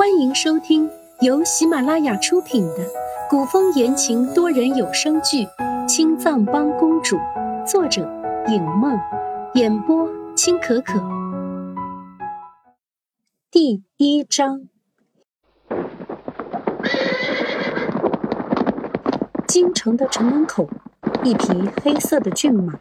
[0.00, 0.88] 欢迎收听
[1.20, 2.86] 由喜马拉雅出品的
[3.28, 5.44] 古风言情多人有声剧
[5.86, 7.16] 《青藏帮公主》，
[7.66, 8.00] 作者
[8.48, 8.98] 影梦，
[9.52, 10.98] 演播青可可。
[13.50, 14.62] 第一章，
[19.46, 20.66] 京城的城门口，
[21.22, 22.80] 一匹黑色的骏马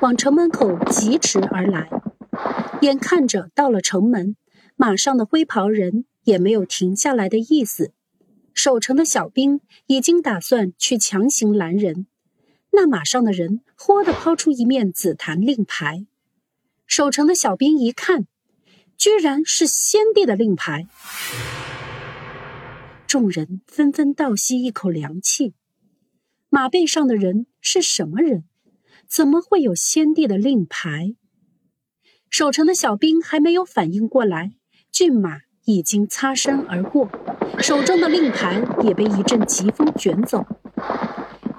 [0.00, 1.90] 往城门口疾驰而来，
[2.80, 4.34] 眼看着到了城门，
[4.76, 6.06] 马上的灰袍人。
[6.24, 7.92] 也没有停下来的意思，
[8.52, 12.06] 守城的小兵已经打算去强行拦人。
[12.72, 16.06] 那马上的人豁地抛出一面紫檀令牌，
[16.86, 18.26] 守城的小兵一看，
[18.96, 20.88] 居然是先帝的令牌。
[23.06, 25.54] 众人纷纷倒吸一口凉气。
[26.48, 28.44] 马背上的人是什么人？
[29.08, 31.14] 怎么会有先帝的令牌？
[32.28, 34.54] 守城的小兵还没有反应过来，
[34.90, 35.42] 骏马。
[35.64, 37.08] 已经擦身而过，
[37.58, 40.46] 手中的令牌也被一阵疾风卷走。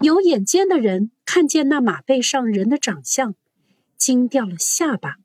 [0.01, 3.33] 有眼尖的人看见那马背上人的长相，
[3.97, 5.15] 惊掉了下巴。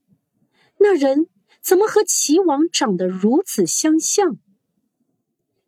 [0.78, 1.26] 那人
[1.60, 4.38] 怎么和齐王长得如此相像？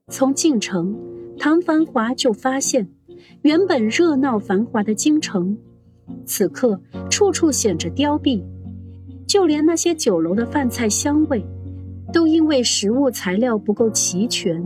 [0.09, 0.99] 从进城，
[1.39, 2.91] 唐繁华就发现，
[3.43, 5.59] 原本热闹繁华的京城，
[6.25, 8.43] 此刻处处显着凋敝，
[9.27, 11.45] 就连那些酒楼的饭菜香味。
[12.13, 14.63] 都因为食物材料不够齐全，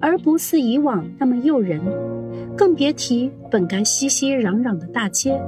[0.00, 1.80] 而不似以往那么诱人，
[2.56, 5.40] 更别提本该熙熙攘攘的大街，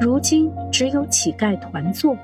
[0.00, 2.16] 如今只有乞丐团坐。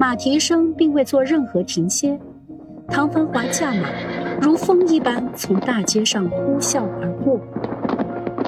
[0.00, 2.18] 马蹄声并未做任何停歇，
[2.88, 3.88] 唐繁华驾马
[4.40, 7.38] 如风一般从大街上呼啸而过，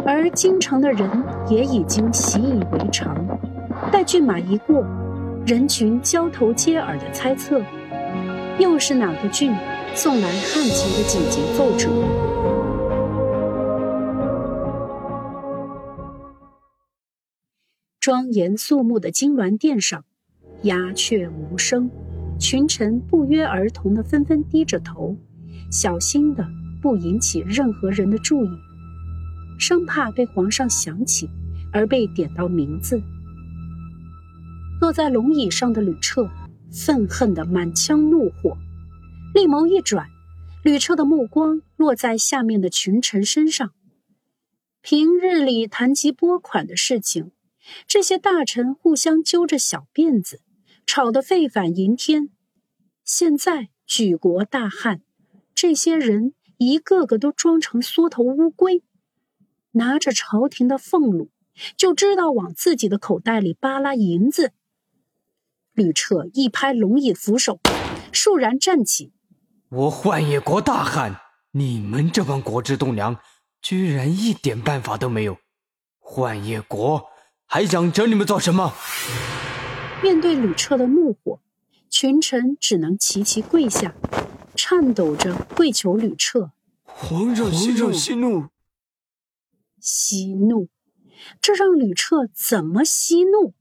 [0.07, 1.09] 而京城的人
[1.49, 3.15] 也已经习以为常。
[3.93, 4.83] 待骏马一过，
[5.47, 7.61] 人群交头接耳的猜测。
[8.61, 9.53] 又是哪个郡
[9.95, 11.91] 送来汉秦的紧急奏折？
[17.99, 20.05] 庄严肃穆的金銮殿上，
[20.63, 21.91] 鸦雀无声，
[22.39, 25.17] 群臣不约而同的纷纷低着头，
[25.71, 26.47] 小心的
[26.81, 28.49] 不引起任何人的注意，
[29.59, 31.29] 生怕被皇上想起
[31.73, 33.03] 而被点到名字。
[34.79, 36.29] 坐在龙椅上的吕彻。
[36.75, 38.59] 愤恨的满腔怒火，
[39.33, 40.09] 利眸一转，
[40.65, 43.73] 吕彻的目光落在下面的群臣身上。
[44.83, 47.31] 平日里谈及拨款的事情，
[47.87, 50.41] 这些大臣互相揪着小辫子，
[50.85, 52.31] 吵得沸反盈天。
[53.05, 55.01] 现在举国大旱，
[55.55, 58.83] 这些人一个个都装成缩头乌龟，
[59.71, 61.31] 拿着朝廷的俸禄，
[61.77, 64.53] 就知道往自己的口袋里扒拉银子。
[65.75, 67.59] 吕彻一拍龙椅扶手，
[68.13, 69.13] 倏然站起。
[69.71, 71.21] 我幻夜国大旱，
[71.51, 73.19] 你们这帮国之栋梁，
[73.61, 75.37] 居然一点办法都没有。
[75.99, 77.07] 幻夜国
[77.47, 78.73] 还想整你们做什么？
[80.01, 81.41] 面对吕彻的怒火，
[81.91, 83.97] 群臣只能齐齐跪下，
[84.55, 86.53] 颤抖着跪求吕彻。
[86.85, 87.93] 皇上息怒！
[87.93, 88.47] 息怒！
[89.81, 90.69] 息怒！
[91.41, 93.55] 这让吕彻怎么息怒？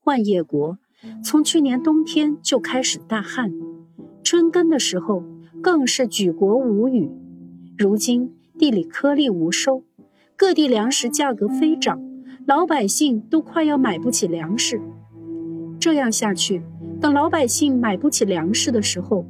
[0.00, 0.78] 幻夜国。
[1.22, 3.52] 从去年冬天就开始大旱，
[4.22, 5.24] 春耕的时候
[5.62, 7.10] 更是举国无雨。
[7.76, 9.82] 如今地里颗粒无收，
[10.36, 12.00] 各地粮食价格飞涨，
[12.46, 14.80] 老百姓都快要买不起粮食。
[15.78, 16.62] 这样下去，
[17.00, 19.26] 等老百姓买不起粮食的时候，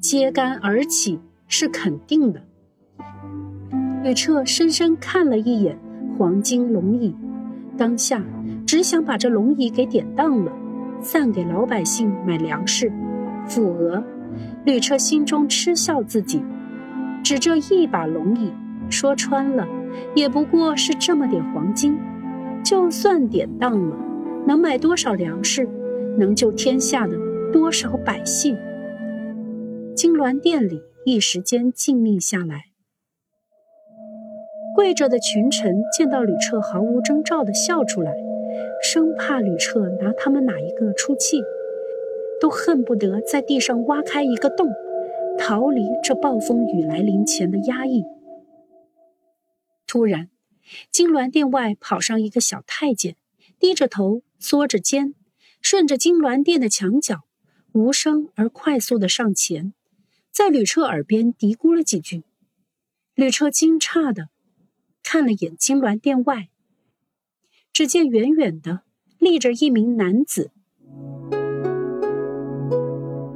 [0.00, 2.42] 揭竿而起是肯定的。
[4.02, 5.78] 吕彻深深看了一眼
[6.16, 7.14] 黄金龙椅，
[7.76, 8.24] 当下
[8.66, 10.50] 只想把这龙椅给典当了。
[11.02, 12.92] 散给老百姓买粮食，
[13.48, 14.02] 抚额。
[14.64, 16.42] 吕彻心中嗤笑自己，
[17.24, 18.52] 只这一把龙椅，
[18.88, 19.66] 说穿了，
[20.14, 21.98] 也不过是这么点黄金。
[22.62, 23.96] 就算典当了，
[24.46, 25.68] 能买多少粮食？
[26.18, 27.16] 能救天下的
[27.52, 28.56] 多少百姓？
[29.96, 32.64] 金銮殿里一时间静谧下来。
[34.74, 38.12] 跪着的群臣见到吕彻毫无征兆地笑出来。
[38.82, 41.42] 生怕吕彻拿他们哪一个出气，
[42.40, 44.68] 都恨不得在地上挖开一个洞，
[45.38, 48.02] 逃离这暴风雨来临前的压抑。
[49.86, 50.30] 突然，
[50.90, 53.16] 金銮殿外跑上一个小太监，
[53.58, 55.14] 低着头，缩着肩，
[55.60, 57.24] 顺着金銮殿的墙角，
[57.72, 59.74] 无声而快速的上前，
[60.32, 62.22] 在吕彻耳边嘀咕了几句。
[63.14, 64.28] 吕彻惊诧的
[65.02, 66.48] 看了眼金銮殿外。
[67.72, 68.80] 只见远远的
[69.18, 70.50] 立着一名男子，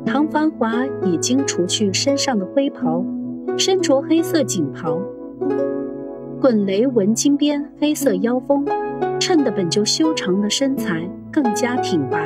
[0.05, 3.05] 唐繁华已经除去身上的灰袍，
[3.57, 4.99] 身着黑色锦袍，
[6.41, 8.67] 滚雷纹金边黑色腰封，
[9.19, 12.19] 衬得本就修长的身材更加挺拔。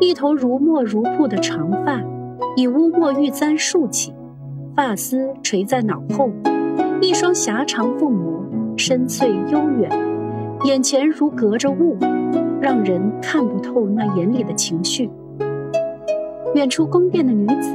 [0.00, 2.00] 一头如墨如瀑的长发，
[2.56, 4.14] 以乌墨玉簪束起，
[4.74, 6.30] 发丝垂在脑后，
[7.02, 9.90] 一双狭长凤眸深邃悠远，
[10.68, 11.96] 眼前如隔着雾，
[12.60, 15.08] 让人看不透那眼里的情绪。
[16.54, 17.74] 远处宫殿的女子，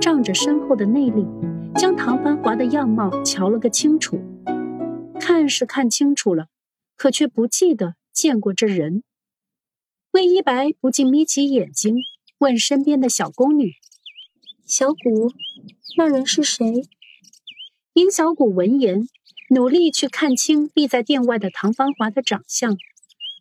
[0.00, 1.26] 仗着身后的内力，
[1.74, 4.20] 将唐繁华的样貌瞧了个清楚。
[5.18, 6.46] 看是看清楚了，
[6.96, 9.02] 可却不记得见过这人。
[10.12, 11.96] 魏一白不禁眯起眼睛，
[12.38, 13.72] 问身边的小宫女
[14.64, 15.32] ：“小谷，
[15.96, 16.84] 那人是谁？”
[17.94, 19.08] 殷小谷闻言，
[19.54, 22.74] 努力去看清立在殿外的唐繁华的长相，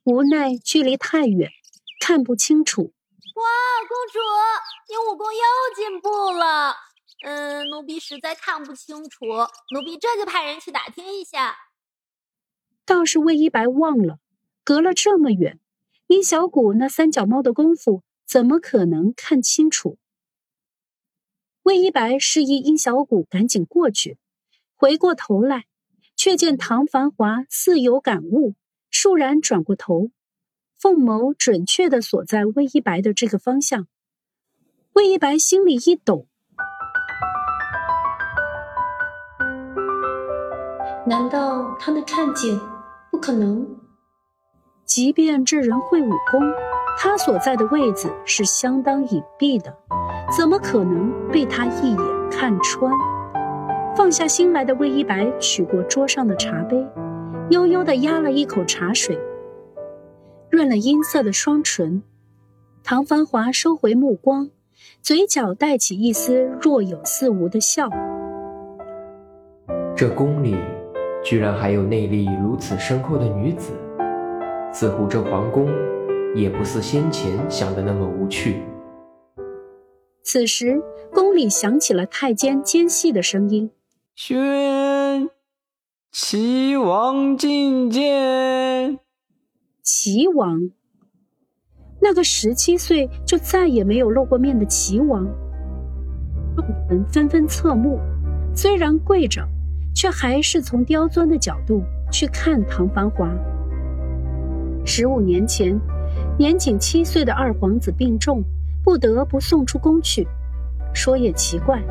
[0.03, 1.49] 无奈距离太远，
[2.01, 2.81] 看不清楚。
[2.81, 3.43] 哇，
[3.87, 4.19] 公主，
[4.89, 5.39] 你武功又
[5.73, 6.75] 进步了。
[7.23, 9.25] 嗯，奴婢实在看不清楚，
[9.73, 11.55] 奴婢这就派人去打听一下。
[12.85, 14.19] 倒是魏一白忘了，
[14.65, 15.61] 隔了这么远。
[16.07, 19.97] 殷小谷那三脚猫的功夫，怎么可能看清楚？
[21.63, 24.17] 魏一白示意殷小谷赶紧过去，
[24.75, 25.67] 回过头来，
[26.23, 28.53] 却见唐繁华似有感悟，
[28.91, 30.11] 倏然转过头，
[30.77, 33.87] 凤眸准确的锁在魏一白的这个方向。
[34.93, 36.27] 魏一白心里一抖，
[41.07, 42.55] 难道他能看见？
[43.09, 43.67] 不可能。
[44.85, 46.39] 即便这人会武功，
[46.99, 49.75] 他所在的位子是相当隐蔽的，
[50.37, 52.93] 怎么可能被他一眼看穿？
[54.01, 56.75] 放下心来的魏一白取过桌上的茶杯，
[57.51, 59.15] 悠悠地压了一口茶水，
[60.49, 62.01] 润了音色的双唇。
[62.83, 64.49] 唐繁华收回目光，
[65.03, 67.91] 嘴角带起一丝若有似无的笑。
[69.95, 70.55] 这宫里
[71.23, 73.71] 居然还有内力如此深厚的女子。
[74.73, 75.69] 似乎这皇宫
[76.33, 78.63] 也不似先前想的那么无趣。
[80.23, 80.81] 此时，
[81.13, 83.69] 宫里响起了太监尖细的声音
[84.23, 85.31] ：“宣
[86.11, 88.99] 齐王觐见。”
[89.81, 90.69] 齐王，
[91.99, 95.25] 那个十七岁就再也没有露过面的齐王。
[96.55, 97.99] 众人纷纷侧目，
[98.55, 99.41] 虽然跪着，
[99.95, 101.81] 却还是从刁钻的角度
[102.11, 103.27] 去看唐繁华。
[104.85, 105.75] 十五年前，
[106.37, 108.43] 年仅七岁的二皇子病重，
[108.83, 110.27] 不得不送出宫去。
[110.93, 111.81] 说也奇怪，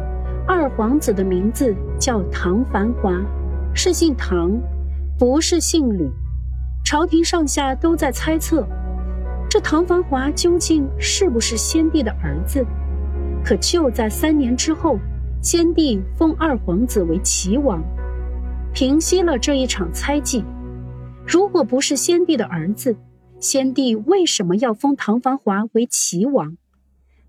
[0.52, 3.12] 二皇子的名字叫唐繁华，
[3.73, 4.50] 是姓唐，
[5.17, 6.11] 不是姓吕。
[6.85, 8.67] 朝廷上下都在猜测，
[9.49, 12.67] 这唐繁华究竟是不是先帝的儿子？
[13.44, 14.99] 可就在三年之后，
[15.41, 17.81] 先帝封二皇子为齐王，
[18.75, 20.44] 平息了这一场猜忌。
[21.25, 22.97] 如果不是先帝的儿子，
[23.38, 26.56] 先帝为什么要封唐繁华为齐王？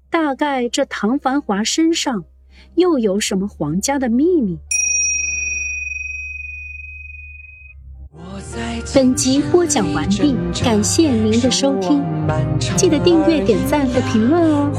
[0.09, 2.23] 大概这唐繁华身上
[2.75, 4.57] 又有什么皇家的秘密？
[8.93, 12.03] 本集播讲完毕，感谢您的收听，
[12.75, 14.69] 记得订阅、点赞和评论哦。